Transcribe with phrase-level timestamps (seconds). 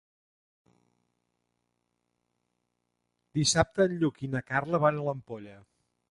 [3.39, 5.55] Dissabte en Lluc i na Carla van a l'Ampolla.